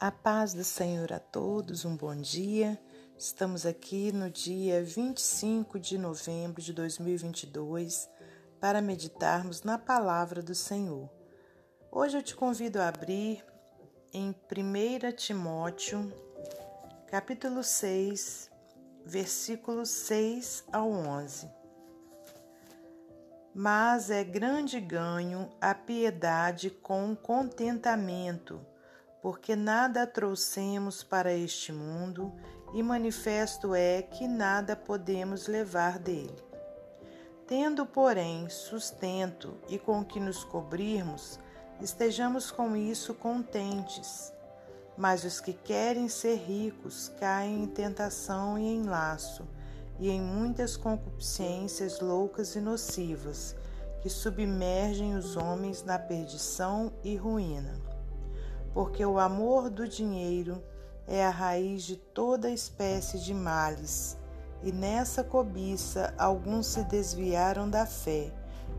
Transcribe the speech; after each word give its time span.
A 0.00 0.10
paz 0.10 0.52
do 0.52 0.64
Senhor 0.64 1.12
a 1.12 1.20
todos, 1.20 1.84
um 1.84 1.96
bom 1.96 2.16
dia. 2.16 2.78
Estamos 3.16 3.64
aqui 3.64 4.10
no 4.10 4.28
dia 4.28 4.82
25 4.82 5.78
de 5.78 5.96
novembro 5.96 6.60
de 6.60 6.72
2022 6.72 8.10
para 8.60 8.82
meditarmos 8.82 9.62
na 9.62 9.78
palavra 9.78 10.42
do 10.42 10.54
Senhor. 10.54 11.08
Hoje 11.92 12.18
eu 12.18 12.22
te 12.22 12.34
convido 12.34 12.80
a 12.80 12.88
abrir 12.88 13.44
em 14.12 14.30
1 14.30 15.12
Timóteo, 15.16 16.12
capítulo 17.06 17.62
6, 17.62 18.50
versículos 19.06 19.90
6 19.90 20.64
ao 20.72 20.90
11. 20.90 21.48
Mas 23.54 24.10
é 24.10 24.24
grande 24.24 24.80
ganho 24.80 25.48
a 25.60 25.72
piedade 25.72 26.68
com 26.68 27.14
contentamento 27.14 28.73
porque 29.24 29.56
nada 29.56 30.06
trouxemos 30.06 31.02
para 31.02 31.32
este 31.32 31.72
mundo 31.72 32.30
e 32.74 32.82
manifesto 32.82 33.74
é 33.74 34.02
que 34.02 34.28
nada 34.28 34.76
podemos 34.76 35.46
levar 35.46 35.98
dele. 35.98 36.36
Tendo, 37.46 37.86
porém, 37.86 38.50
sustento 38.50 39.56
e 39.66 39.78
com 39.78 40.04
que 40.04 40.20
nos 40.20 40.44
cobrirmos, 40.44 41.40
estejamos 41.80 42.50
com 42.50 42.76
isso 42.76 43.14
contentes. 43.14 44.30
Mas 44.94 45.24
os 45.24 45.40
que 45.40 45.54
querem 45.54 46.06
ser 46.06 46.36
ricos 46.36 47.10
caem 47.18 47.62
em 47.62 47.66
tentação 47.66 48.58
e 48.58 48.66
em 48.66 48.82
laço, 48.82 49.48
e 49.98 50.10
em 50.10 50.20
muitas 50.20 50.76
concupiscências 50.76 51.98
loucas 51.98 52.56
e 52.56 52.60
nocivas, 52.60 53.56
que 54.02 54.10
submergem 54.10 55.16
os 55.16 55.34
homens 55.34 55.82
na 55.82 55.98
perdição 55.98 56.92
e 57.02 57.16
ruína 57.16 57.93
porque 58.74 59.06
o 59.06 59.20
amor 59.20 59.70
do 59.70 59.88
dinheiro 59.88 60.60
é 61.06 61.24
a 61.24 61.30
raiz 61.30 61.84
de 61.84 61.96
toda 61.96 62.50
espécie 62.50 63.20
de 63.20 63.32
males, 63.32 64.18
e 64.62 64.72
nessa 64.72 65.22
cobiça 65.22 66.12
alguns 66.18 66.66
se 66.66 66.82
desviaram 66.84 67.70
da 67.70 67.86
fé 67.86 68.32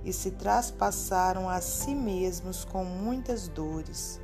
e 0.04 0.12
se 0.12 0.32
traspassaram 0.32 1.50
a 1.50 1.62
si 1.62 1.96
mesmos 1.96 2.66
com 2.66 2.84
muitas 2.84 3.48
dores. 3.48 4.20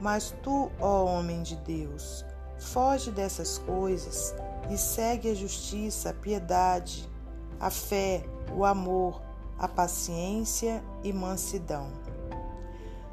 Mas 0.00 0.34
tu, 0.42 0.70
ó 0.80 1.04
homem 1.04 1.42
de 1.42 1.56
Deus, 1.56 2.24
foge 2.58 3.10
dessas 3.10 3.58
coisas 3.58 4.34
e 4.70 4.78
segue 4.78 5.30
a 5.30 5.34
justiça, 5.34 6.10
a 6.10 6.14
piedade, 6.14 7.10
a 7.58 7.70
fé, 7.70 8.24
o 8.54 8.64
amor, 8.64 9.20
a 9.58 9.66
paciência 9.66 10.82
e 11.02 11.12
mansidão. 11.12 11.90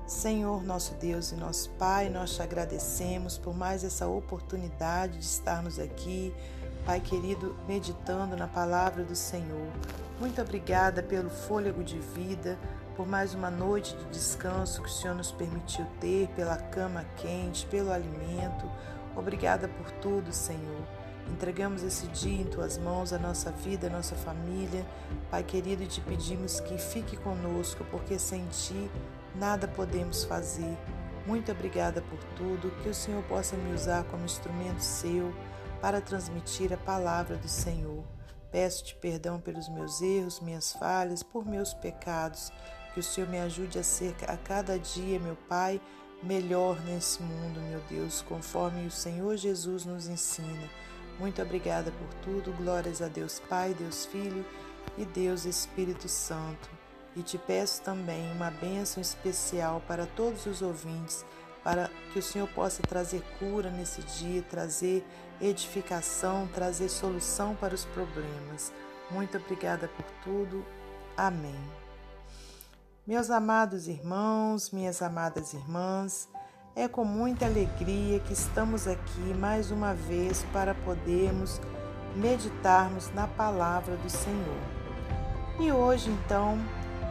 Senhor, 0.08 0.64
nosso 0.64 0.94
Deus 0.94 1.34
e 1.34 1.36
nosso 1.36 1.70
Pai, 1.72 2.08
nós 2.08 2.34
te 2.34 2.42
agradecemos 2.42 3.38
por 3.38 3.54
mais 3.54 3.84
essa 3.84 4.08
oportunidade 4.08 5.18
de 5.20 5.26
estarmos 5.26 5.78
aqui, 5.78 6.34
Pai 6.86 7.02
querido, 7.02 7.58
meditando 7.68 8.38
na 8.38 8.48
palavra 8.48 9.04
do 9.04 9.18
Senhor. 9.18 9.68
Muito 10.18 10.42
obrigada 10.42 11.04
pelo 11.04 11.30
fôlego 11.30 11.84
de 11.84 12.00
vida, 12.00 12.58
por 12.96 13.06
mais 13.06 13.34
uma 13.34 13.52
noite 13.52 13.98
de 13.98 14.06
descanso 14.06 14.82
que 14.82 14.88
o 14.88 14.92
Senhor 14.92 15.14
nos 15.14 15.34
permitiu 15.34 15.86
ter, 16.00 16.30
pela 16.30 16.56
cama 16.56 17.06
quente, 17.18 17.66
pelo 17.66 17.92
alimento. 17.92 18.66
Obrigada 19.14 19.68
por 19.68 19.92
tudo, 19.92 20.32
Senhor. 20.32 20.88
Entregamos 21.30 21.84
esse 21.84 22.08
dia 22.08 22.44
em 22.44 22.46
tuas 22.46 22.78
mãos, 22.78 23.12
a 23.12 23.20
nossa 23.20 23.52
vida, 23.52 23.88
a 23.88 23.90
nossa 23.90 24.16
família. 24.16 24.86
Pai 25.30 25.44
querido, 25.44 25.84
e 25.84 25.88
te 25.88 26.00
pedimos 26.00 26.62
que 26.62 26.78
fique 26.78 27.18
conosco, 27.18 27.84
porque 27.92 28.18
sem 28.18 28.46
ti 28.48 28.90
nada 29.38 29.68
podemos 29.68 30.24
fazer. 30.24 30.78
Muito 31.26 31.52
obrigada 31.52 32.02
por 32.02 32.20
tudo, 32.36 32.72
que 32.82 32.90
o 32.90 32.94
Senhor 32.94 33.22
possa 33.24 33.56
me 33.56 33.74
usar 33.74 34.04
como 34.06 34.26
instrumento 34.26 34.82
seu 34.82 35.34
para 35.82 36.02
transmitir 36.02 36.74
a 36.74 36.78
palavra 36.78 37.36
do 37.36 37.48
Senhor. 37.48 38.04
Peço-te 38.52 38.96
perdão 38.96 39.40
pelos 39.40 39.68
meus 39.70 40.02
erros, 40.02 40.40
minhas 40.40 40.74
falhas, 40.74 41.22
por 41.22 41.46
meus 41.46 41.74
pecados. 41.74 42.52
Que 42.94 43.00
o 43.00 43.04
Senhor 43.04 43.30
me 43.30 43.40
ajude 43.40 43.78
a 43.78 43.84
ser 43.84 44.16
a 44.28 44.38
cada 44.38 44.80
dia, 44.80 45.20
meu 45.20 45.36
Pai, 45.36 45.80
melhor 46.24 46.82
nesse 46.82 47.22
mundo, 47.22 47.60
meu 47.60 47.82
Deus, 47.90 48.22
conforme 48.22 48.88
o 48.88 48.92
Senhor 48.92 49.36
Jesus 49.36 49.86
nos 49.86 50.08
ensina. 50.08 50.70
Muito 51.20 51.42
obrigada 51.42 51.92
por 51.92 52.14
tudo. 52.22 52.54
Glórias 52.54 53.02
a 53.02 53.08
Deus 53.08 53.40
Pai, 53.50 53.74
Deus 53.74 54.06
Filho 54.06 54.46
e 54.98 55.06
Deus 55.06 55.46
Espírito 55.46 56.08
Santo. 56.08 56.87
E 57.18 57.24
te 57.24 57.36
peço 57.36 57.82
também 57.82 58.32
uma 58.32 58.52
bênção 58.52 59.02
especial 59.02 59.82
para 59.88 60.06
todos 60.06 60.46
os 60.46 60.62
ouvintes, 60.62 61.26
para 61.64 61.90
que 62.14 62.20
o 62.20 62.22
Senhor 62.22 62.48
possa 62.50 62.84
trazer 62.84 63.24
cura 63.40 63.72
nesse 63.72 64.04
dia, 64.04 64.44
trazer 64.44 65.04
edificação, 65.42 66.48
trazer 66.54 66.90
solução 66.90 67.56
para 67.56 67.74
os 67.74 67.86
problemas. 67.86 68.72
Muito 69.10 69.36
obrigada 69.36 69.88
por 69.88 70.06
tudo. 70.24 70.64
Amém. 71.18 71.60
Meus 73.08 73.32
amados 73.32 73.88
irmãos, 73.88 74.70
minhas 74.70 75.02
amadas 75.02 75.54
irmãs, 75.54 76.30
é 76.76 76.88
com 76.88 77.04
muita 77.04 77.48
alegria 77.48 78.20
que 78.20 78.34
estamos 78.34 78.88
aqui 78.88 79.34
mais 79.40 79.72
uma 79.72 79.96
vez 79.96 80.46
para 80.54 80.76
podermos 80.76 81.60
meditarmos 82.16 83.12
na 83.16 83.26
palavra 83.26 83.98
do 83.98 84.10
Senhor. 84.10 84.78
E 85.60 85.72
hoje, 85.72 86.12
então, 86.12 86.60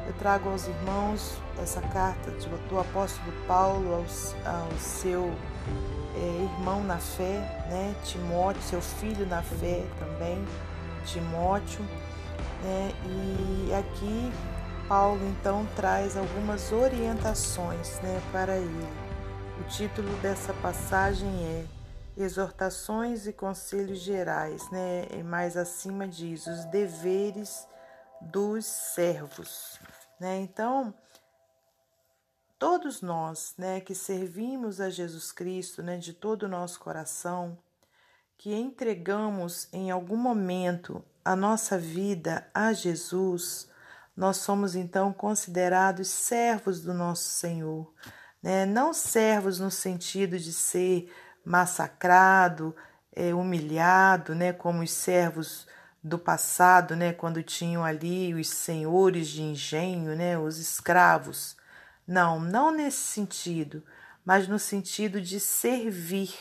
eu 0.06 0.12
trago 0.14 0.48
aos 0.48 0.66
irmãos 0.66 1.36
essa 1.58 1.80
carta 1.80 2.30
do 2.68 2.78
apóstolo 2.78 3.32
Paulo 3.46 4.04
ao, 4.44 4.78
seu 4.78 5.32
é, 6.14 6.44
irmão 6.44 6.82
na 6.84 6.98
fé, 6.98 7.40
né, 7.68 7.94
Timóteo, 8.04 8.62
seu 8.62 8.80
filho 8.80 9.26
na 9.26 9.42
fé 9.42 9.84
também, 9.98 10.44
Timóteo. 11.04 11.84
Né, 12.62 12.92
e 13.04 13.74
aqui 13.74 14.32
Paulo 14.88 15.20
então 15.26 15.66
traz 15.74 16.16
algumas 16.16 16.72
orientações 16.72 18.00
né, 18.00 18.20
para 18.32 18.56
ele. 18.56 18.88
O 19.60 19.64
título 19.64 20.14
dessa 20.18 20.52
passagem 20.54 21.28
é 21.44 21.64
Exortações 22.16 23.26
e 23.26 23.32
Conselhos 23.32 23.98
Gerais, 23.98 24.70
né? 24.70 25.06
E 25.10 25.22
mais 25.22 25.56
acima 25.56 26.08
diz 26.08 26.46
os 26.46 26.64
deveres 26.66 27.66
dos 28.20 28.64
servos. 28.64 29.78
Né? 30.18 30.38
Então, 30.40 30.94
todos 32.58 33.02
nós 33.02 33.54
né, 33.58 33.80
que 33.80 33.94
servimos 33.94 34.80
a 34.80 34.90
Jesus 34.90 35.32
Cristo 35.32 35.82
né, 35.82 35.98
de 35.98 36.12
todo 36.12 36.44
o 36.44 36.48
nosso 36.48 36.80
coração, 36.80 37.58
que 38.38 38.54
entregamos 38.54 39.68
em 39.72 39.90
algum 39.90 40.16
momento 40.16 41.04
a 41.24 41.34
nossa 41.34 41.78
vida 41.78 42.48
a 42.54 42.72
Jesus, 42.72 43.68
nós 44.16 44.38
somos 44.38 44.74
então 44.74 45.12
considerados 45.12 46.08
servos 46.08 46.80
do 46.80 46.94
nosso 46.94 47.24
Senhor. 47.24 47.92
Né? 48.42 48.64
Não 48.64 48.92
servos 48.92 49.58
no 49.58 49.70
sentido 49.70 50.38
de 50.38 50.52
ser 50.52 51.12
massacrado, 51.44 52.74
é, 53.12 53.34
humilhado, 53.34 54.34
né? 54.34 54.52
como 54.52 54.82
os 54.82 54.92
servos 54.92 55.66
do 56.06 56.18
passado, 56.18 56.94
né, 56.94 57.12
quando 57.12 57.42
tinham 57.42 57.84
ali 57.84 58.32
os 58.32 58.48
senhores 58.48 59.26
de 59.26 59.42
engenho, 59.42 60.14
né, 60.14 60.38
os 60.38 60.56
escravos. 60.58 61.56
Não, 62.06 62.38
não 62.38 62.70
nesse 62.70 62.98
sentido, 62.98 63.82
mas 64.24 64.46
no 64.46 64.56
sentido 64.56 65.20
de 65.20 65.40
servir, 65.40 66.32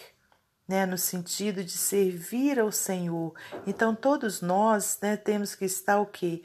né, 0.68 0.86
no 0.86 1.00
sentido 1.00 1.64
de 1.64 1.72
servir 1.72 2.60
ao 2.60 2.72
Senhor. 2.72 3.34
Então 3.66 3.96
todos 3.96 4.40
nós, 4.40 5.00
né, 5.02 5.18
temos 5.18 5.56
que 5.56 5.66
estar 5.66 6.00
o 6.00 6.06
quê? 6.06 6.44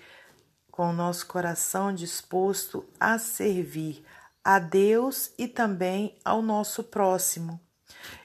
Com 0.70 0.88
o 0.88 0.94
nosso 0.94 1.26
coração 1.26 1.94
disposto 1.94 2.88
a 2.98 3.18
servir 3.18 4.02
a 4.42 4.58
Deus 4.58 5.30
e 5.36 5.46
também 5.46 6.18
ao 6.24 6.40
nosso 6.40 6.82
próximo. 6.82 7.60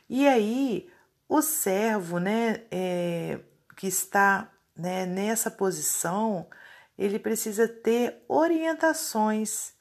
E 0.10 0.26
aí, 0.26 0.90
o 1.28 1.42
servo, 1.42 2.18
né, 2.18 2.64
é, 2.72 3.40
que 3.76 3.88
está 3.88 4.50
né, 4.76 5.06
nessa 5.06 5.50
posição, 5.50 6.48
ele 6.98 7.18
precisa 7.18 7.68
ter 7.68 8.24
orientações 8.28 9.74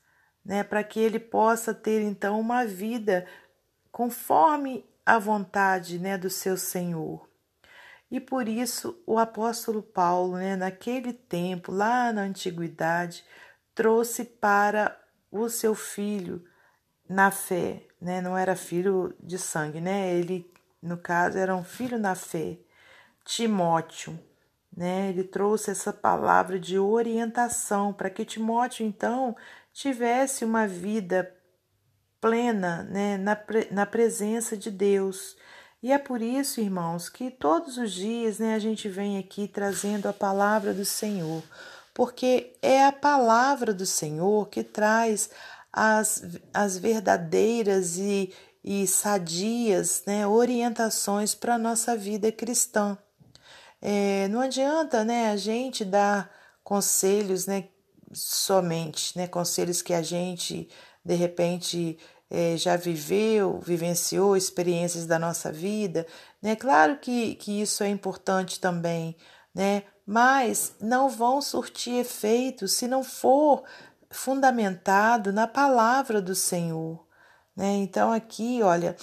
né, 0.45 0.63
para 0.63 0.85
que 0.85 1.01
ele 1.01 1.19
possa 1.19 1.73
ter 1.73 2.03
então 2.03 2.39
uma 2.39 2.65
vida 2.65 3.27
conforme 3.91 4.85
a 5.05 5.19
vontade 5.19 5.99
né, 5.99 6.17
do 6.19 6.31
seu 6.31 6.57
Senhor. 6.57 7.29
E 8.11 8.21
por 8.21 8.49
isso 8.49 9.03
o 9.07 9.19
apóstolo 9.19 9.83
Paulo, 9.83 10.37
né, 10.37 10.55
naquele 10.57 11.13
tempo, 11.13 11.73
lá 11.73 12.13
na 12.13 12.23
antiguidade, 12.23 13.25
trouxe 13.75 14.25
para 14.25 14.97
o 15.31 15.49
seu 15.49 15.75
filho 15.75 16.45
na 17.09 17.31
fé, 17.31 17.87
né? 18.01 18.21
Não 18.21 18.39
era 18.39 18.55
filho 18.55 19.15
de 19.21 19.37
sangue, 19.37 19.81
né? 19.81 20.15
Ele, 20.15 20.51
no 20.81 20.97
caso, 20.97 21.37
era 21.37 21.55
um 21.55 21.65
filho 21.65 21.99
na 21.99 22.15
fé, 22.15 22.59
Timóteo 23.25 24.19
né? 24.77 25.09
Ele 25.11 25.25
trouxe 25.25 25.71
essa 25.71 25.93
palavra 25.93 26.59
de 26.59 26.79
orientação 26.79 27.93
para 27.93 28.11
que 28.11 28.25
Timóteo 28.25 28.87
então 28.87 29.37
tivesse 29.73 30.45
uma 30.45 30.67
vida 30.67 31.33
plena 32.21 32.83
né, 32.85 33.17
na, 33.19 33.39
na 33.71 33.87
presença 33.87 34.57
de 34.57 34.71
Deus. 34.71 35.37
E 35.83 35.93
é 35.93 35.99
por 35.99 36.23
isso, 36.23 36.61
irmãos, 36.61 37.09
que 37.09 37.31
todos 37.31 37.77
os 37.77 37.93
dias 37.93 38.39
né, 38.39 38.55
a 38.55 38.59
gente 38.59 38.89
vem 38.89 39.19
aqui 39.19 39.47
trazendo 39.47 40.09
a 40.09 40.13
palavra 40.13 40.73
do 40.73 40.85
Senhor, 40.85 41.43
porque 41.93 42.57
é 42.63 42.85
a 42.87 42.93
palavra 42.93 43.75
do 43.75 43.85
Senhor 43.85 44.49
que 44.49 44.65
traz 44.65 45.29
as, 45.71 46.25
as 46.55 46.79
verdadeiras 46.79 47.99
e, 47.99 48.33
e 48.65 48.87
sadias 48.87 50.03
né, 50.07 50.27
orientações 50.27 51.35
para 51.35 51.57
a 51.57 51.59
nossa 51.59 51.95
vida 51.95 52.33
cristã. 52.33 52.97
É, 53.87 54.29
não 54.29 54.41
adianta 54.41 55.05
né, 55.05 55.31
a 55.31 55.37
gente 55.37 55.85
dar 55.85 56.31
conselhos 56.63 57.45
né, 57.47 57.69
somente, 58.15 59.15
né, 59.19 59.27
conselhos 59.27 59.83
que 59.83 59.93
a 59.93 60.01
gente 60.01 60.71
de 61.05 61.15
repente 61.15 61.99
é, 62.31 62.57
já 62.57 62.77
viveu, 62.77 63.61
vivenciou 63.61 64.39
experiências 64.39 65.07
da 65.07 65.19
nossa 65.19 65.53
vida, 65.53 66.07
né? 66.41 66.57
Claro 66.57 66.97
que, 66.97 67.35
que 67.35 67.61
isso 67.61 67.85
é 67.85 67.89
importante 67.89 68.59
também, 68.59 69.15
né? 69.55 69.83
Mas 70.07 70.75
não 70.81 71.11
vão 71.11 71.43
surtir 71.43 71.97
efeito 72.01 72.67
se 72.67 72.89
não 72.89 73.05
for 73.05 73.65
fundamentado 74.11 75.31
na 75.31 75.47
palavra 75.47 76.23
do 76.23 76.35
Senhor, 76.35 77.07
né? 77.55 77.75
Então 77.75 78.11
aqui, 78.11 78.63
olha, 78.63 78.97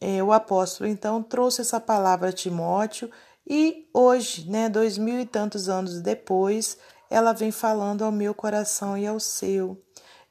é, 0.00 0.22
o 0.22 0.32
apóstolo 0.32 0.88
então 0.88 1.22
trouxe 1.22 1.60
essa 1.60 1.78
palavra 1.78 2.30
a 2.30 2.32
Timóteo 2.32 3.10
e 3.46 3.88
hoje, 3.92 4.48
né, 4.50 4.68
dois 4.68 4.96
mil 4.96 5.20
e 5.20 5.26
tantos 5.26 5.68
anos 5.68 6.00
depois, 6.00 6.78
ela 7.10 7.32
vem 7.32 7.50
falando 7.50 8.04
ao 8.04 8.12
meu 8.12 8.34
coração 8.34 8.96
e 8.96 9.06
ao 9.06 9.20
seu. 9.20 9.82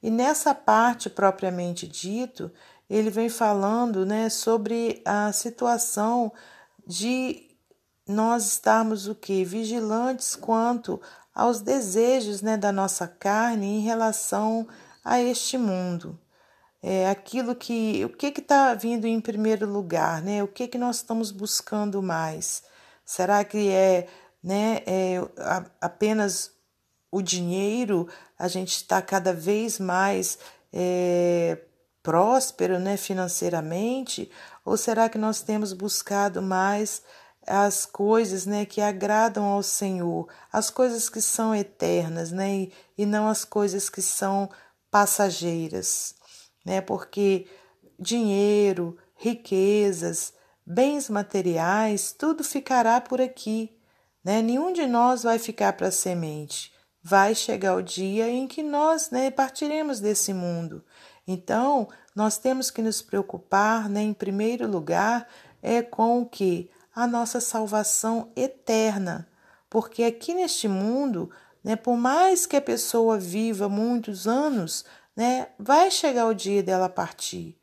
E 0.02 0.10
nessa 0.10 0.56
parte 0.56 1.10
propriamente 1.10 1.88
dito, 1.88 2.52
ele 2.90 3.10
vem 3.10 3.30
falando 3.30 4.06
né, 4.06 4.30
sobre 4.30 5.02
a 5.06 5.32
situação 5.32 6.32
de 6.86 7.50
nós 8.08 8.48
estarmos 8.48 9.08
o 9.08 9.16
que? 9.16 9.46
Vigilantes 9.46 10.36
quanto 10.36 11.00
aos 11.34 11.62
desejos 11.62 12.42
né, 12.42 12.58
da 12.58 12.72
nossa 12.72 13.08
carne 13.08 13.78
em 13.78 13.82
relação 13.82 14.68
a 15.04 15.22
este 15.22 15.58
mundo. 15.58 16.20
É 16.84 17.10
aquilo 17.10 17.56
que 17.56 18.04
o 18.04 18.10
que 18.10 18.28
está 18.28 18.74
vindo 18.74 19.06
em 19.06 19.22
primeiro 19.22 19.72
lugar, 19.72 20.20
né? 20.22 20.44
O 20.44 20.48
que 20.48 20.68
que 20.68 20.80
nós 20.80 20.96
estamos 20.98 21.30
buscando 21.30 22.02
mais? 22.02 22.64
Será 23.12 23.44
que 23.44 23.70
é, 23.70 24.08
né, 24.42 24.84
é 24.86 25.18
apenas 25.82 26.50
o 27.12 27.22
dinheiro, 27.22 28.08
a 28.40 28.48
gente 28.48 28.70
está 28.70 29.02
cada 29.02 29.34
vez 29.34 29.80
mais 29.80 30.40
é, 30.72 31.58
próspero 32.02 32.80
né, 32.80 32.96
financeiramente? 32.96 34.32
Ou 34.64 34.78
será 34.78 35.10
que 35.10 35.18
nós 35.18 35.42
temos 35.42 35.74
buscado 35.74 36.42
mais 36.42 37.02
as 37.46 37.86
coisas 37.86 38.46
né, 38.46 38.66
que 38.66 38.80
agradam 38.80 39.44
ao 39.44 39.62
Senhor, 39.62 40.30
as 40.50 40.70
coisas 40.70 41.10
que 41.10 41.20
são 41.20 41.54
eternas 41.54 42.32
né, 42.32 42.50
e, 42.50 42.74
e 43.00 43.06
não 43.06 43.28
as 43.28 43.44
coisas 43.44 43.90
que 43.90 44.02
são 44.02 44.50
passageiras? 44.90 46.16
Né, 46.66 46.80
porque 46.80 47.46
dinheiro, 48.00 48.98
riquezas, 49.18 50.32
bens 50.74 51.10
materiais, 51.10 52.12
tudo 52.12 52.44
ficará 52.44 53.00
por 53.02 53.20
aqui. 53.22 53.76
Né? 54.24 54.42
Nenhum 54.42 54.72
de 54.72 54.88
nós 54.88 55.24
vai 55.24 55.40
ficar 55.40 55.74
para 55.74 55.92
semente 55.92 56.72
vai 57.04 57.34
chegar 57.34 57.76
o 57.76 57.82
dia 57.82 58.30
em 58.30 58.48
que 58.48 58.62
nós 58.62 59.10
né, 59.10 59.32
partiremos 59.32 60.00
desse 60.00 60.34
mundo. 60.34 60.84
Então, 61.28 61.88
nós 62.16 62.38
temos 62.38 62.70
que 62.70 62.82
nos 62.82 63.02
preocupar, 63.02 63.90
né, 63.90 64.02
em 64.02 64.14
primeiro 64.14 64.68
lugar, 64.68 65.28
é 65.62 65.82
com 65.82 66.22
o 66.22 66.26
que? 66.26 66.70
A 66.94 67.08
nossa 67.08 67.40
salvação 67.40 68.32
eterna. 68.36 69.28
Porque 69.70 70.04
aqui 70.04 70.34
neste 70.34 70.68
mundo, 70.68 71.32
né, 71.64 71.76
por 71.76 71.96
mais 71.96 72.46
que 72.46 72.58
a 72.58 72.62
pessoa 72.62 73.18
viva 73.18 73.70
muitos 73.70 74.28
anos, 74.28 74.86
né, 75.16 75.48
vai 75.58 75.90
chegar 75.90 76.28
o 76.28 76.36
dia 76.36 76.62
dela 76.62 76.90
partir. 76.90 77.58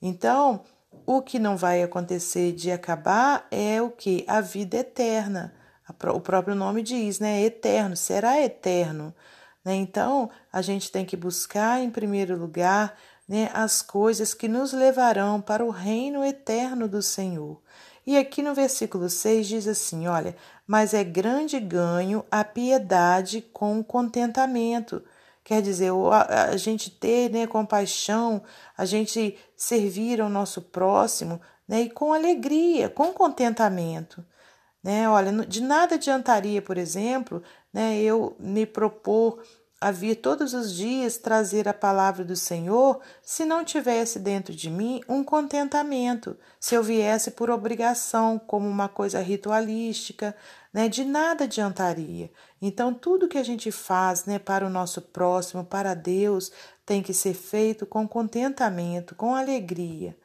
Então, 0.00 0.64
o 1.06 1.22
que 1.22 1.38
não 1.38 1.56
vai 1.56 1.82
acontecer 1.82 2.52
de 2.52 2.70
acabar 2.70 3.46
é 3.50 3.80
o 3.80 3.90
que? 3.90 4.24
A 4.26 4.40
vida 4.40 4.76
eterna 4.78 5.54
o 6.12 6.20
próprio 6.20 6.54
nome 6.54 6.82
diz, 6.82 7.18
né? 7.18 7.42
Eterno, 7.42 7.96
será 7.96 8.40
eterno. 8.40 9.14
Né? 9.64 9.74
Então, 9.74 10.30
a 10.52 10.62
gente 10.62 10.90
tem 10.90 11.04
que 11.04 11.16
buscar, 11.16 11.80
em 11.80 11.90
primeiro 11.90 12.38
lugar, 12.38 12.96
né, 13.28 13.50
as 13.54 13.80
coisas 13.80 14.34
que 14.34 14.48
nos 14.48 14.72
levarão 14.72 15.40
para 15.40 15.64
o 15.64 15.70
reino 15.70 16.24
eterno 16.24 16.88
do 16.88 17.00
Senhor. 17.00 17.60
E 18.06 18.18
aqui 18.18 18.42
no 18.42 18.54
versículo 18.54 19.08
6 19.08 19.46
diz 19.46 19.68
assim: 19.68 20.06
olha, 20.06 20.36
mas 20.66 20.92
é 20.92 21.02
grande 21.02 21.58
ganho 21.58 22.24
a 22.30 22.44
piedade 22.44 23.40
com 23.40 23.82
contentamento. 23.82 25.02
Quer 25.44 25.60
dizer, 25.60 25.92
a, 26.10 26.56
gente 26.56 26.90
ter 26.90 27.30
né, 27.30 27.46
compaixão, 27.46 28.42
a 28.76 28.86
gente 28.86 29.38
servir 29.54 30.22
ao 30.22 30.30
nosso 30.30 30.62
próximo 30.62 31.38
né, 31.68 31.82
e 31.82 31.90
com 31.90 32.14
alegria, 32.14 32.88
com 32.88 33.12
contentamento. 33.12 34.24
Né? 34.82 35.06
Olha, 35.06 35.30
de 35.46 35.62
nada 35.62 35.96
adiantaria, 35.96 36.62
por 36.62 36.78
exemplo, 36.78 37.42
né, 37.70 38.00
eu 38.00 38.34
me 38.40 38.64
propor 38.64 39.42
a 39.84 39.90
vir 39.90 40.14
todos 40.14 40.54
os 40.54 40.74
dias 40.74 41.18
trazer 41.18 41.68
a 41.68 41.74
palavra 41.74 42.24
do 42.24 42.34
Senhor 42.34 43.02
se 43.20 43.44
não 43.44 43.62
tivesse 43.62 44.18
dentro 44.18 44.54
de 44.54 44.70
mim 44.70 45.02
um 45.06 45.22
contentamento, 45.22 46.38
se 46.58 46.74
eu 46.74 46.82
viesse 46.82 47.32
por 47.32 47.50
obrigação, 47.50 48.38
como 48.38 48.66
uma 48.66 48.88
coisa 48.88 49.20
ritualística, 49.20 50.34
né, 50.72 50.88
de 50.88 51.04
nada 51.04 51.44
adiantaria. 51.44 52.30
Então, 52.62 52.94
tudo 52.94 53.28
que 53.28 53.36
a 53.36 53.42
gente 53.42 53.70
faz 53.70 54.24
né, 54.24 54.38
para 54.38 54.66
o 54.66 54.70
nosso 54.70 55.02
próximo, 55.02 55.62
para 55.62 55.92
Deus, 55.92 56.50
tem 56.86 57.02
que 57.02 57.12
ser 57.12 57.34
feito 57.34 57.84
com 57.84 58.08
contentamento, 58.08 59.14
com 59.14 59.34
alegria. 59.34 60.16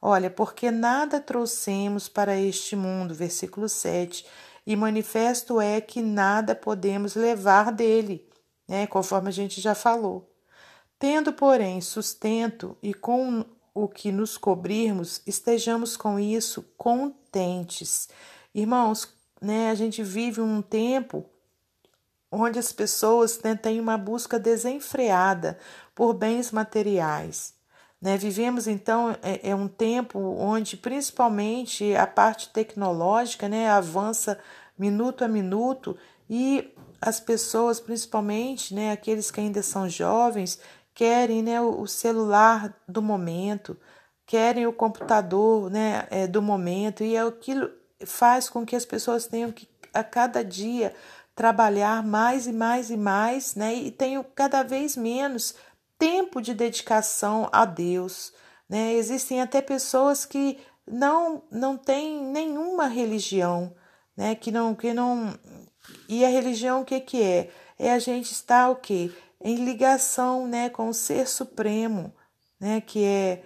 Olha, 0.00 0.30
porque 0.30 0.70
nada 0.70 1.18
trouxemos 1.18 2.08
para 2.08 2.36
este 2.36 2.76
mundo, 2.76 3.12
versículo 3.14 3.68
7, 3.68 4.24
e 4.64 4.76
manifesto 4.76 5.60
é 5.60 5.80
que 5.80 6.00
nada 6.00 6.54
podemos 6.54 7.16
levar 7.16 7.72
dele, 7.72 8.27
né, 8.68 8.86
conforme 8.86 9.28
a 9.28 9.32
gente 9.32 9.60
já 9.60 9.74
falou. 9.74 10.30
Tendo, 10.98 11.32
porém, 11.32 11.80
sustento 11.80 12.76
e 12.82 12.92
com 12.92 13.44
o 13.72 13.88
que 13.88 14.12
nos 14.12 14.36
cobrirmos, 14.36 15.22
estejamos 15.26 15.96
com 15.96 16.18
isso 16.18 16.62
contentes. 16.76 18.08
Irmãos, 18.54 19.08
né, 19.40 19.70
a 19.70 19.74
gente 19.74 20.02
vive 20.02 20.40
um 20.40 20.60
tempo 20.60 21.24
onde 22.30 22.58
as 22.58 22.72
pessoas 22.72 23.40
né, 23.42 23.54
têm 23.54 23.80
uma 23.80 23.96
busca 23.96 24.38
desenfreada 24.38 25.58
por 25.94 26.12
bens 26.12 26.50
materiais. 26.50 27.54
Né? 28.00 28.16
Vivemos 28.16 28.66
então 28.66 29.16
é, 29.22 29.50
é, 29.50 29.54
um 29.54 29.68
tempo 29.68 30.18
onde 30.18 30.76
principalmente 30.76 31.94
a 31.94 32.06
parte 32.06 32.50
tecnológica 32.50 33.48
né, 33.48 33.68
avança 33.68 34.38
minuto 34.78 35.24
a 35.24 35.28
minuto 35.28 35.96
e 36.28 36.72
as 37.00 37.20
pessoas, 37.20 37.80
principalmente 37.80 38.74
né, 38.74 38.92
aqueles 38.92 39.30
que 39.30 39.40
ainda 39.40 39.62
são 39.62 39.88
jovens, 39.88 40.58
querem 40.94 41.42
né, 41.42 41.60
o 41.60 41.86
celular 41.86 42.74
do 42.88 43.00
momento, 43.00 43.76
querem 44.26 44.66
o 44.66 44.72
computador 44.72 45.70
né, 45.70 46.06
é, 46.10 46.26
do 46.26 46.42
momento, 46.42 47.04
e 47.04 47.16
aquilo 47.16 47.70
faz 48.04 48.48
com 48.48 48.64
que 48.66 48.76
as 48.76 48.84
pessoas 48.84 49.26
tenham 49.26 49.52
que 49.52 49.68
a 49.94 50.02
cada 50.02 50.42
dia 50.44 50.94
trabalhar 51.34 52.04
mais 52.04 52.46
e 52.46 52.52
mais 52.52 52.90
e 52.90 52.96
mais, 52.96 53.54
né, 53.54 53.74
e 53.74 53.90
tenham 53.90 54.24
cada 54.34 54.62
vez 54.62 54.96
menos 54.96 55.54
tempo 55.98 56.40
de 56.40 56.54
dedicação 56.54 57.48
a 57.52 57.64
Deus. 57.64 58.32
Né? 58.68 58.94
Existem 58.94 59.40
até 59.40 59.60
pessoas 59.60 60.24
que 60.26 60.58
não 60.90 61.42
não 61.50 61.76
têm 61.76 62.22
nenhuma 62.24 62.86
religião, 62.86 63.74
né? 64.16 64.34
Que 64.34 64.50
não 64.50 64.74
que 64.74 64.92
não 64.94 65.38
e 66.08 66.24
a 66.24 66.28
religião 66.28 66.82
o 66.82 66.84
que 66.84 67.00
que 67.00 67.22
é? 67.22 67.50
É 67.78 67.92
a 67.92 67.98
gente 67.98 68.32
estar 68.32 68.70
o 68.70 68.76
quê? 68.76 69.12
Em 69.40 69.64
ligação, 69.64 70.46
né, 70.46 70.68
com 70.68 70.88
o 70.88 70.94
ser 70.94 71.28
supremo, 71.28 72.12
né, 72.58 72.80
que 72.80 73.04
é 73.04 73.42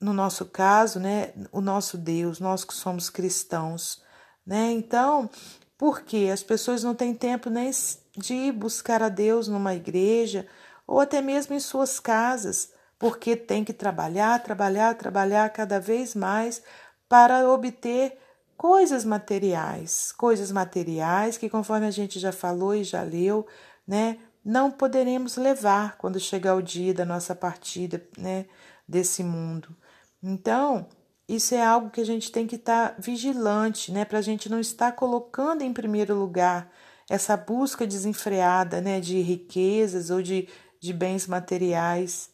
no 0.00 0.12
nosso 0.12 0.46
caso, 0.46 1.00
né, 1.00 1.32
o 1.50 1.60
nosso 1.60 1.96
Deus, 1.96 2.38
nós 2.38 2.64
que 2.64 2.74
somos 2.74 3.08
cristãos, 3.08 4.02
né? 4.46 4.70
Então, 4.70 5.30
porque 5.78 6.30
as 6.32 6.42
pessoas 6.42 6.84
não 6.84 6.94
têm 6.94 7.14
tempo 7.14 7.48
nem 7.48 7.70
de 8.16 8.52
buscar 8.52 9.02
a 9.02 9.08
Deus 9.08 9.48
numa 9.48 9.74
igreja, 9.74 10.46
ou 10.86 11.00
até 11.00 11.22
mesmo 11.22 11.54
em 11.54 11.60
suas 11.60 11.98
casas, 11.98 12.72
porque 12.98 13.34
tem 13.34 13.64
que 13.64 13.72
trabalhar, 13.72 14.42
trabalhar, 14.42 14.94
trabalhar 14.94 15.48
cada 15.50 15.80
vez 15.80 16.14
mais 16.14 16.62
para 17.08 17.48
obter 17.48 18.18
coisas 18.56 19.04
materiais, 19.04 20.12
coisas 20.12 20.50
materiais 20.50 21.36
que, 21.36 21.48
conforme 21.48 21.86
a 21.86 21.90
gente 21.90 22.18
já 22.18 22.32
falou 22.32 22.74
e 22.74 22.84
já 22.84 23.02
leu, 23.02 23.46
né, 23.86 24.18
não 24.44 24.70
poderemos 24.70 25.36
levar 25.36 25.96
quando 25.96 26.20
chegar 26.20 26.54
o 26.54 26.62
dia 26.62 26.92
da 26.92 27.04
nossa 27.04 27.34
partida, 27.34 28.06
né? 28.18 28.46
desse 28.88 29.22
mundo. 29.24 29.74
Então, 30.22 30.86
isso 31.28 31.54
é 31.54 31.64
algo 31.64 31.90
que 31.90 32.00
a 32.00 32.06
gente 32.06 32.30
tem 32.30 32.46
que 32.46 32.56
estar 32.56 32.90
tá 32.90 32.96
vigilante, 32.98 33.90
né, 33.90 34.04
para 34.04 34.18
a 34.18 34.22
gente 34.22 34.48
não 34.48 34.60
estar 34.60 34.92
colocando 34.92 35.62
em 35.62 35.72
primeiro 35.72 36.14
lugar 36.14 36.70
essa 37.10 37.36
busca 37.36 37.86
desenfreada, 37.86 38.80
né, 38.80 39.00
de 39.00 39.20
riquezas 39.20 40.10
ou 40.10 40.22
de, 40.22 40.48
de 40.80 40.92
bens 40.92 41.26
materiais. 41.26 42.30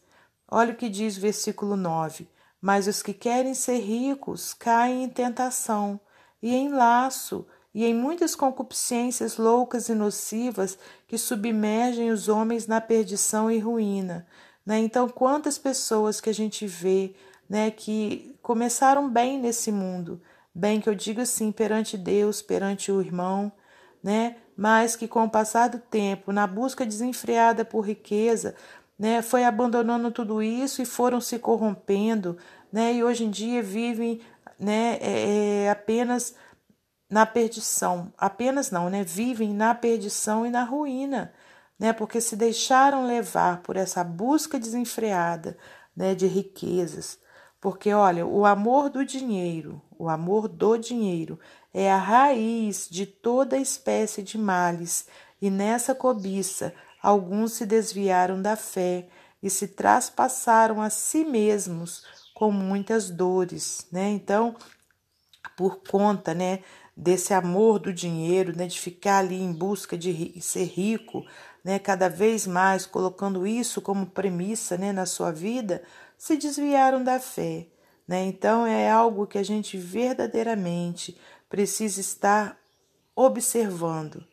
Olha 0.48 0.72
o 0.72 0.76
que 0.76 0.88
diz 0.88 1.16
o 1.16 1.20
versículo 1.20 1.76
9: 1.76 2.28
Mas 2.60 2.86
os 2.86 3.02
que 3.02 3.14
querem 3.14 3.54
ser 3.54 3.78
ricos 3.78 4.54
caem 4.54 5.04
em 5.04 5.08
tentação 5.08 6.00
e 6.42 6.54
em 6.54 6.68
laço 6.70 7.46
e 7.74 7.84
em 7.84 7.94
muitas 7.94 8.34
concupiscências 8.34 9.36
loucas 9.36 9.88
e 9.88 9.94
nocivas 9.94 10.78
que 11.06 11.16
submergem 11.16 12.10
os 12.10 12.28
homens 12.28 12.66
na 12.66 12.80
perdição 12.80 13.50
e 13.50 13.58
ruína. 13.58 14.26
Né? 14.66 14.78
Então, 14.78 15.08
quantas 15.08 15.56
pessoas 15.56 16.20
que 16.20 16.30
a 16.30 16.34
gente 16.34 16.66
vê 16.66 17.14
né, 17.48 17.70
que 17.70 18.36
começaram 18.42 19.08
bem 19.08 19.40
nesse 19.40 19.72
mundo, 19.72 20.20
bem 20.54 20.80
que 20.80 20.88
eu 20.88 20.94
digo 20.94 21.20
assim, 21.20 21.50
perante 21.50 21.98
Deus, 21.98 22.40
perante 22.40 22.92
o 22.92 23.00
irmão, 23.00 23.50
né, 24.02 24.36
mas 24.56 24.94
que 24.94 25.08
com 25.08 25.24
o 25.24 25.30
passar 25.30 25.68
do 25.68 25.78
tempo, 25.78 26.32
na 26.32 26.46
busca 26.46 26.86
desenfreada 26.86 27.64
por 27.64 27.80
riqueza, 27.80 28.54
né, 28.98 29.20
foi 29.20 29.44
abandonando 29.44 30.10
tudo 30.10 30.42
isso 30.42 30.80
e 30.80 30.86
foram 30.86 31.20
se 31.20 31.38
corrompendo, 31.38 32.36
né, 32.72 32.94
e 32.94 33.02
hoje 33.02 33.24
em 33.24 33.30
dia 33.30 33.62
vivem 33.62 34.20
né, 34.60 34.98
é, 35.00 35.64
é 35.64 35.70
apenas 35.70 36.34
na 37.10 37.26
perdição, 37.26 38.12
apenas 38.16 38.70
não, 38.70 38.88
né? 38.88 39.02
Vivem 39.02 39.52
na 39.52 39.74
perdição 39.74 40.46
e 40.46 40.50
na 40.50 40.62
ruína, 40.62 41.32
né? 41.78 41.92
Porque 41.92 42.20
se 42.20 42.36
deixaram 42.36 43.04
levar 43.04 43.62
por 43.62 43.76
essa 43.76 44.04
busca 44.04 44.58
desenfreada, 44.60 45.58
né, 45.96 46.14
de 46.14 46.26
riquezas. 46.26 47.18
Porque 47.60 47.92
olha, 47.92 48.24
o 48.24 48.46
amor 48.46 48.88
do 48.88 49.04
dinheiro, 49.04 49.82
o 49.98 50.08
amor 50.08 50.46
do 50.48 50.76
dinheiro 50.78 51.38
é 51.74 51.90
a 51.90 51.98
raiz 51.98 52.88
de 52.88 53.06
toda 53.06 53.56
espécie 53.58 54.22
de 54.22 54.38
males, 54.38 55.06
e 55.42 55.50
nessa 55.50 55.94
cobiça 55.94 56.72
alguns 57.02 57.54
se 57.54 57.66
desviaram 57.66 58.40
da 58.40 58.56
fé 58.56 59.08
e 59.42 59.50
se 59.50 59.68
traspassaram 59.68 60.80
a 60.80 60.90
si 60.90 61.24
mesmos 61.24 62.04
com 62.40 62.50
muitas 62.50 63.10
dores, 63.10 63.86
né? 63.92 64.08
Então, 64.08 64.56
por 65.54 65.82
conta, 65.82 66.32
né, 66.32 66.60
desse 66.96 67.34
amor 67.34 67.78
do 67.78 67.92
dinheiro, 67.92 68.56
né, 68.56 68.66
de 68.66 68.80
ficar 68.80 69.18
ali 69.18 69.38
em 69.38 69.52
busca 69.52 69.98
de 69.98 70.40
ser 70.40 70.64
rico, 70.64 71.22
né, 71.62 71.78
cada 71.78 72.08
vez 72.08 72.46
mais 72.46 72.86
colocando 72.86 73.46
isso 73.46 73.82
como 73.82 74.06
premissa, 74.06 74.78
né, 74.78 74.90
na 74.90 75.04
sua 75.04 75.30
vida, 75.30 75.82
se 76.16 76.34
desviaram 76.38 77.04
da 77.04 77.20
fé, 77.20 77.66
né? 78.08 78.24
Então 78.24 78.66
é 78.66 78.90
algo 78.90 79.26
que 79.26 79.36
a 79.36 79.42
gente 79.42 79.76
verdadeiramente 79.76 81.20
precisa 81.46 82.00
estar 82.00 82.58
observando. 83.14 84.24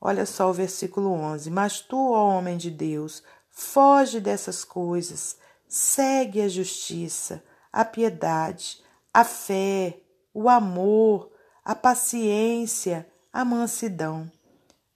Olha 0.00 0.24
só 0.24 0.48
o 0.48 0.54
versículo 0.54 1.10
11: 1.12 1.50
Mas 1.50 1.82
tu, 1.82 2.12
ó 2.12 2.38
homem 2.38 2.56
de 2.56 2.70
Deus, 2.70 3.22
foge 3.50 4.18
dessas 4.18 4.64
coisas, 4.64 5.36
segue 5.68 6.40
a 6.40 6.48
justiça, 6.48 7.42
a 7.72 7.84
piedade, 7.84 8.80
a 9.12 9.24
fé, 9.24 9.98
o 10.32 10.48
amor, 10.48 11.30
a 11.64 11.74
paciência, 11.74 13.06
a 13.32 13.44
mansidão. 13.44 14.30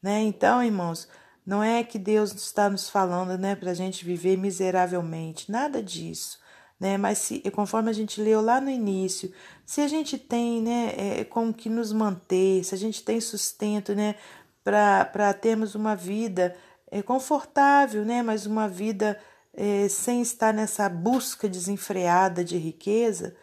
Né? 0.02 0.22
Então, 0.22 0.62
irmãos, 0.62 1.08
não 1.46 1.62
é 1.62 1.84
que 1.84 1.98
Deus 1.98 2.32
está 2.32 2.70
nos 2.70 2.88
falando 2.88 3.38
né, 3.38 3.54
para 3.54 3.70
a 3.70 3.74
gente 3.74 4.04
viver 4.04 4.36
miseravelmente, 4.36 5.50
nada 5.50 5.82
disso. 5.82 6.38
Né? 6.78 6.96
Mas 6.96 7.18
se, 7.18 7.40
conforme 7.50 7.90
a 7.90 7.92
gente 7.92 8.20
leu 8.20 8.40
lá 8.40 8.60
no 8.60 8.70
início, 8.70 9.32
se 9.64 9.80
a 9.80 9.88
gente 9.88 10.18
tem 10.18 10.62
né, 10.62 10.92
é, 10.96 11.24
com 11.24 11.52
que 11.52 11.68
nos 11.68 11.92
manter, 11.92 12.64
se 12.64 12.74
a 12.74 12.78
gente 12.78 13.02
tem 13.02 13.20
sustento 13.20 13.94
né, 13.94 14.16
para 14.62 15.34
termos 15.34 15.74
uma 15.74 15.94
vida 15.94 16.56
é, 16.90 17.02
confortável, 17.02 18.04
né, 18.04 18.22
mas 18.22 18.46
uma 18.46 18.68
vida 18.68 19.18
é, 19.56 19.88
sem 19.88 20.20
estar 20.22 20.52
nessa 20.52 20.88
busca 20.88 21.48
desenfreada 21.48 22.44
de 22.44 22.56
riqueza, 22.56 23.34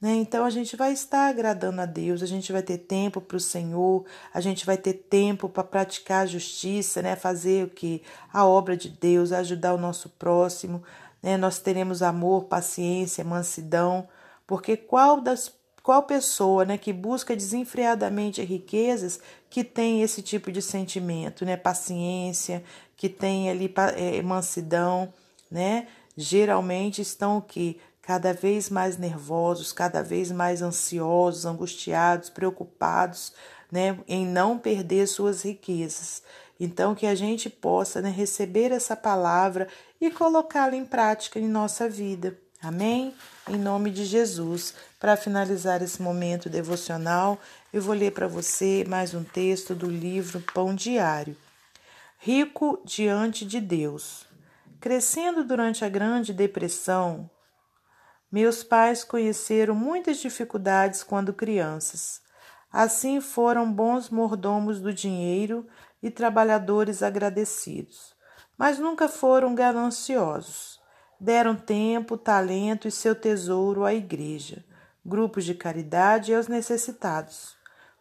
né? 0.00 0.14
Então 0.14 0.44
a 0.44 0.50
gente 0.50 0.76
vai 0.76 0.92
estar 0.92 1.28
agradando 1.28 1.80
a 1.80 1.86
Deus, 1.86 2.22
a 2.22 2.26
gente 2.26 2.52
vai 2.52 2.62
ter 2.62 2.78
tempo 2.78 3.20
para 3.20 3.36
o 3.36 3.40
Senhor, 3.40 4.04
a 4.32 4.40
gente 4.40 4.64
vai 4.64 4.76
ter 4.76 4.92
tempo 4.92 5.48
para 5.48 5.64
praticar 5.64 6.22
a 6.22 6.26
justiça, 6.26 7.02
né? 7.02 7.16
fazer 7.16 7.64
o 7.64 7.70
que? 7.70 8.02
A 8.32 8.46
obra 8.46 8.76
de 8.76 8.88
Deus, 8.88 9.32
ajudar 9.32 9.74
o 9.74 9.78
nosso 9.78 10.08
próximo. 10.10 10.84
Né? 11.20 11.36
Nós 11.36 11.58
teremos 11.58 12.00
amor, 12.00 12.44
paciência, 12.44 13.24
mansidão, 13.24 14.08
porque 14.46 14.76
qual 14.76 15.20
das 15.20 15.52
qual 15.82 16.02
pessoa 16.02 16.66
né, 16.66 16.76
que 16.76 16.92
busca 16.92 17.34
desenfreadamente 17.34 18.42
riquezas 18.44 19.18
que 19.48 19.64
tem 19.64 20.02
esse 20.02 20.20
tipo 20.20 20.52
de 20.52 20.60
sentimento, 20.60 21.46
né? 21.46 21.56
Paciência, 21.56 22.62
que 22.94 23.08
tem 23.08 23.48
ali 23.48 23.72
é, 23.96 24.20
mansidão, 24.20 25.10
né? 25.50 25.86
Geralmente 26.16 27.00
estão 27.00 27.38
o 27.38 27.42
que? 27.42 27.80
cada 28.08 28.32
vez 28.32 28.70
mais 28.70 28.96
nervosos, 28.96 29.70
cada 29.70 30.02
vez 30.02 30.32
mais 30.32 30.62
ansiosos, 30.62 31.44
angustiados, 31.44 32.30
preocupados, 32.30 33.34
né, 33.70 33.98
em 34.08 34.24
não 34.24 34.58
perder 34.58 35.06
suas 35.06 35.42
riquezas. 35.42 36.22
Então, 36.58 36.94
que 36.94 37.06
a 37.06 37.14
gente 37.14 37.50
possa 37.50 38.00
né, 38.00 38.08
receber 38.08 38.72
essa 38.72 38.96
palavra 38.96 39.68
e 40.00 40.10
colocá-la 40.10 40.74
em 40.74 40.86
prática 40.86 41.38
em 41.38 41.46
nossa 41.46 41.86
vida. 41.86 42.34
Amém? 42.62 43.12
Em 43.46 43.58
nome 43.58 43.90
de 43.90 44.06
Jesus. 44.06 44.72
Para 44.98 45.14
finalizar 45.14 45.82
esse 45.82 46.00
momento 46.00 46.48
devocional, 46.48 47.38
eu 47.74 47.82
vou 47.82 47.94
ler 47.94 48.12
para 48.12 48.26
você 48.26 48.86
mais 48.88 49.12
um 49.12 49.22
texto 49.22 49.74
do 49.74 49.86
livro 49.86 50.42
Pão 50.54 50.74
Diário. 50.74 51.36
Rico 52.18 52.80
diante 52.86 53.44
de 53.44 53.60
Deus. 53.60 54.27
Crescendo 54.80 55.42
durante 55.42 55.84
a 55.84 55.88
Grande 55.88 56.32
Depressão, 56.32 57.28
meus 58.30 58.62
pais 58.62 59.02
conheceram 59.02 59.74
muitas 59.74 60.18
dificuldades 60.18 61.02
quando 61.02 61.34
crianças. 61.34 62.22
Assim 62.70 63.20
foram 63.20 63.72
bons 63.72 64.08
mordomos 64.08 64.80
do 64.80 64.94
dinheiro 64.94 65.66
e 66.00 66.12
trabalhadores 66.12 67.02
agradecidos, 67.02 68.14
mas 68.56 68.78
nunca 68.78 69.08
foram 69.08 69.52
gananciosos. 69.52 70.78
Deram 71.18 71.56
tempo, 71.56 72.16
talento 72.16 72.86
e 72.86 72.92
seu 72.92 73.16
tesouro 73.16 73.84
à 73.84 73.92
igreja, 73.92 74.64
grupos 75.04 75.44
de 75.44 75.56
caridade 75.56 76.30
e 76.30 76.36
aos 76.36 76.46
necessitados. 76.46 77.56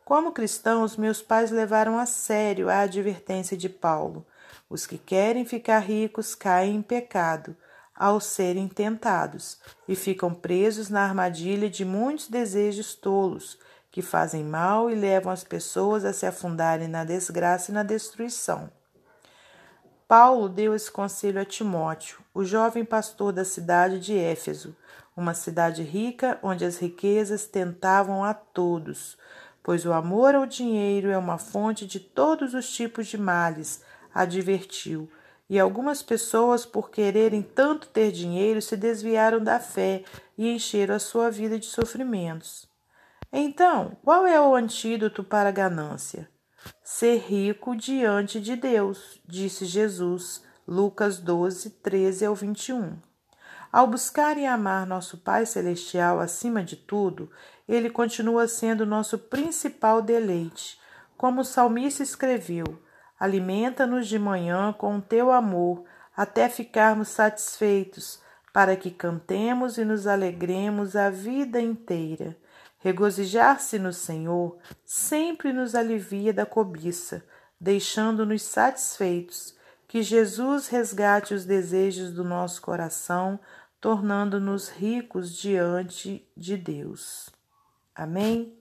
Como 0.06 0.32
cristãos, 0.32 0.96
meus 0.96 1.24
pais 1.24 1.50
levaram 1.50 1.98
a 1.98 2.06
sério 2.06 2.70
a 2.70 2.82
advertência 2.82 3.58
de 3.58 3.68
Paulo: 3.68 4.28
os 4.70 4.86
que 4.86 4.98
querem 4.98 5.46
ficar 5.46 5.80
ricos 5.80 6.36
caem 6.36 6.76
em 6.76 6.82
pecado 6.82 7.56
ao 7.96 8.20
serem 8.20 8.68
tentados 8.68 9.58
e 9.88 9.96
ficam 9.96 10.34
presos 10.34 10.90
na 10.90 11.04
armadilha 11.04 11.70
de 11.70 11.84
muitos 11.84 12.28
desejos 12.28 12.94
tolos 12.94 13.58
que 13.90 14.02
fazem 14.04 14.44
mal 14.44 14.92
e 14.92 14.96
levam 14.96 15.32
as 15.32 15.44
pessoas 15.44 16.06
a 16.06 16.14
se 16.14 16.26
afundarem 16.26 16.88
na 16.88 17.04
desgraça 17.04 17.72
e 17.72 17.74
na 17.74 17.82
destruição. 17.82 18.70
Paulo 20.08 20.48
deu 20.48 20.76
esse 20.76 20.92
conselho 20.92 21.42
a 21.42 21.46
Timóteo, 21.46 22.20
o 22.34 22.46
jovem 22.46 22.86
pastor 22.86 23.34
da 23.34 23.44
cidade 23.44 24.00
de 24.00 24.18
Éfeso, 24.18 24.76
uma 25.16 25.34
cidade 25.34 25.82
rica 25.82 26.38
onde 26.44 26.64
as 26.64 26.78
riquezas 26.78 27.48
tentavam 27.48 28.24
a 28.24 28.34
todos, 28.34 29.18
pois 29.64 29.86
o 29.86 29.92
amor 29.92 30.36
ao 30.36 30.46
dinheiro 30.46 31.10
é 31.10 31.18
uma 31.18 31.38
fonte 31.38 31.86
de 31.86 32.00
todos 32.00 32.54
os 32.54 32.72
tipos 32.72 33.08
de 33.08 33.18
males, 33.18 33.82
advertiu 34.22 35.10
e 35.50 35.60
algumas 35.60 36.04
pessoas, 36.04 36.66
por 36.66 36.90
quererem 36.90 37.42
tanto 37.42 37.88
ter 37.88 38.12
dinheiro, 38.12 38.62
se 38.62 38.76
desviaram 38.76 39.42
da 39.42 39.60
fé 39.60 40.04
e 40.38 40.50
encheram 40.50 40.96
a 40.96 41.00
sua 41.00 41.32
vida 41.32 41.58
de 41.58 41.66
sofrimentos. 41.66 42.68
Então, 43.32 43.98
qual 44.04 44.28
é 44.28 44.40
o 44.40 44.56
antídoto 44.56 45.24
para 45.24 45.50
a 45.50 45.54
ganância? 45.54 46.30
Ser 46.84 47.18
rico 47.20 47.76
diante 47.76 48.42
de 48.42 48.56
Deus, 48.56 49.22
disse 49.26 49.66
Jesus, 49.66 50.44
Lucas 50.68 51.18
12, 51.18 51.70
13 51.70 52.26
ao 52.26 52.36
21. 52.36 52.98
Ao 53.72 53.88
buscar 53.88 54.38
e 54.38 54.46
amar 54.46 54.86
nosso 54.86 55.18
Pai 55.18 55.46
Celestial 55.46 56.20
acima 56.20 56.64
de 56.64 56.76
tudo, 56.76 57.30
ele 57.68 57.90
continua 57.90 58.48
sendo 58.48 58.86
nosso 58.86 59.18
principal 59.18 60.02
deleite. 60.02 60.80
Como 61.18 61.42
o 61.42 61.46
salmista 61.46 62.04
escreveu, 62.04 62.66
Alimenta-nos 63.20 64.08
de 64.08 64.20
manhã 64.20 64.74
com 64.74 64.98
o 64.98 65.02
teu 65.02 65.32
amor, 65.32 65.84
até 66.16 66.50
ficarmos 66.50 67.10
satisfeitos, 67.10 68.22
para 68.54 68.76
que 68.76 68.90
cantemos 68.90 69.78
e 69.78 69.86
nos 69.86 70.08
alegremos 70.08 70.96
a 70.96 71.10
vida 71.10 71.62
inteira. 71.62 72.36
Regozijar-se 72.80 73.80
no 73.80 73.92
Senhor 73.92 74.58
sempre 74.86 75.52
nos 75.52 75.76
alivia 75.76 76.34
da 76.34 76.46
cobiça, 76.46 77.24
deixando-nos 77.60 78.44
satisfeitos. 78.44 79.56
Que 79.88 80.02
Jesus 80.02 80.68
resgate 80.68 81.34
os 81.34 81.46
desejos 81.46 82.12
do 82.12 82.24
nosso 82.24 82.62
coração 82.62 83.40
tornando-nos 83.80 84.70
ricos 84.70 85.34
diante 85.34 86.28
de 86.36 86.58
Deus. 86.58 87.30
Amém? 87.96 88.58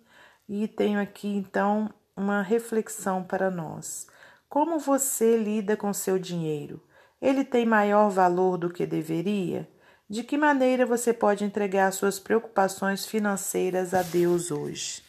E 0.48 0.68
tenho 0.68 1.00
aqui 1.00 1.28
então 1.28 1.92
uma 2.16 2.42
reflexão 2.42 3.24
para 3.24 3.50
nós. 3.50 4.06
Como 4.48 4.78
você 4.78 5.36
lida 5.36 5.76
com 5.76 5.92
seu 5.92 6.18
dinheiro? 6.18 6.80
Ele 7.20 7.44
tem 7.44 7.66
maior 7.66 8.10
valor 8.10 8.56
do 8.56 8.70
que 8.70 8.86
deveria? 8.86 9.68
De 10.08 10.22
que 10.22 10.38
maneira 10.38 10.86
você 10.86 11.12
pode 11.12 11.44
entregar 11.44 11.92
suas 11.92 12.20
preocupações 12.20 13.04
financeiras 13.04 13.92
a 13.92 14.02
Deus 14.02 14.52
hoje? 14.52 15.02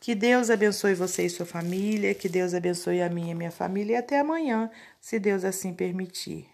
Que 0.00 0.14
Deus 0.14 0.48
abençoe 0.48 0.94
você 0.94 1.26
e 1.26 1.30
sua 1.30 1.44
família, 1.44 2.14
que 2.14 2.28
Deus 2.28 2.54
abençoe 2.54 3.02
a 3.02 3.10
minha 3.10 3.32
e 3.32 3.34
minha 3.34 3.50
família 3.50 3.94
e 3.94 3.96
até 3.96 4.20
amanhã, 4.20 4.70
se 5.00 5.18
Deus 5.18 5.44
assim 5.44 5.74
permitir. 5.74 6.53